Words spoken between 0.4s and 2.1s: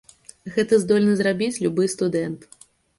Гэта здольны зрабіць любы